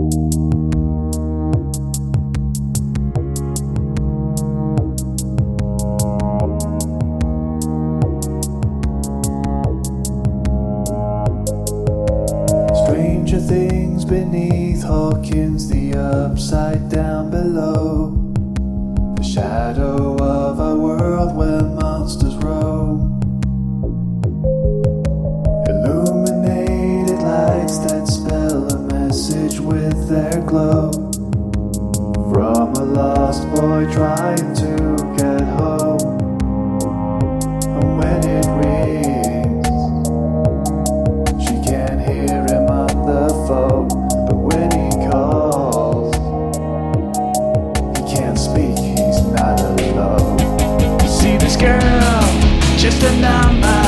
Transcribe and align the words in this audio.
Stranger 0.00 0.16
things 13.40 14.06
beneath 14.06 14.84
Hawkins, 14.84 15.68
the 15.68 15.94
upside 15.94 16.88
down 16.88 17.30
below. 17.30 18.12
The 19.16 19.22
shadow 19.22 20.16
of 20.16 20.60
a 20.60 20.69
just 52.90 53.02
a 53.04 53.16
number, 53.20 53.82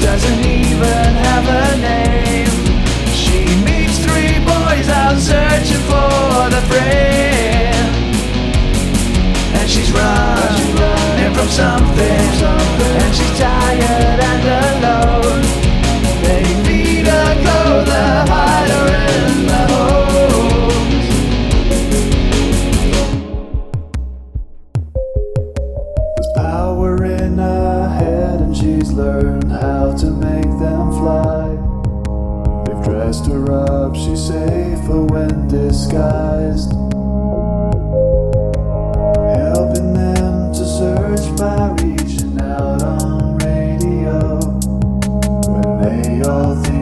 doesn't 0.00 0.40
even 0.44 1.08
have 1.24 1.46
a 1.48 1.76
name. 1.80 2.50
She 3.14 3.40
meets 3.64 3.98
three 4.04 4.38
boys 4.44 4.88
out 4.88 5.16
searching 5.18 5.82
for 5.88 6.50
the 6.54 6.60
friend. 6.68 7.88
And 9.56 9.68
she's 9.70 9.90
running 9.92 11.34
from 11.34 11.48
something, 11.48 12.28
and 13.00 13.14
she's 13.14 13.38
she's 28.58 28.90
learned 28.92 29.52
how 29.52 29.94
to 29.96 30.10
make 30.10 30.50
them 30.58 30.90
fly. 30.92 31.50
They've 32.64 32.84
dressed 32.84 33.26
her 33.26 33.52
up, 33.52 33.94
she's 33.94 34.26
safer 34.26 35.04
when 35.04 35.46
disguised. 35.48 36.72
Helping 39.38 39.92
them 39.92 40.52
to 40.52 40.64
search 40.66 41.36
by 41.38 41.70
reaching 41.82 42.40
out 42.40 42.82
on 42.82 43.38
radio. 43.38 44.40
When 45.80 46.02
they 46.02 46.22
all 46.28 46.56
think 46.62 46.77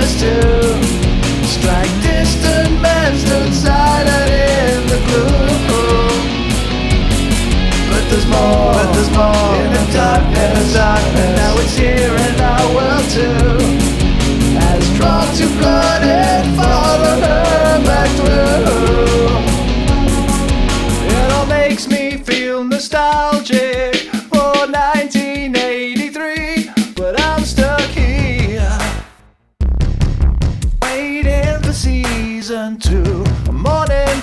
first 0.00 0.18
to 0.18 0.53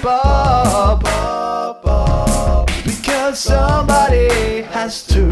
Barb, 0.01 1.03
Barb, 1.03 1.83
Barb, 1.83 2.67
because 2.83 3.37
somebody 3.37 4.63
has 4.63 5.03
to. 5.03 5.30